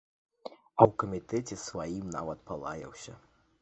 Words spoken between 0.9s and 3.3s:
камітэце сваім нават палаяўся.